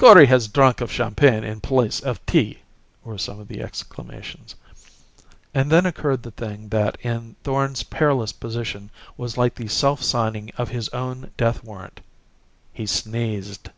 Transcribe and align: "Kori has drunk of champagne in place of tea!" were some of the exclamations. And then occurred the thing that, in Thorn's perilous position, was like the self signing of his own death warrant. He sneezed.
"Kori 0.00 0.24
has 0.24 0.48
drunk 0.48 0.80
of 0.80 0.90
champagne 0.90 1.44
in 1.44 1.60
place 1.60 2.00
of 2.00 2.24
tea!" 2.24 2.60
were 3.04 3.18
some 3.18 3.38
of 3.38 3.46
the 3.48 3.60
exclamations. 3.62 4.54
And 5.52 5.70
then 5.70 5.84
occurred 5.84 6.22
the 6.22 6.30
thing 6.30 6.70
that, 6.70 6.96
in 7.02 7.36
Thorn's 7.44 7.82
perilous 7.82 8.32
position, 8.32 8.88
was 9.18 9.36
like 9.36 9.54
the 9.54 9.68
self 9.68 10.02
signing 10.02 10.50
of 10.56 10.70
his 10.70 10.88
own 10.94 11.30
death 11.36 11.62
warrant. 11.62 12.00
He 12.72 12.86
sneezed. 12.86 13.68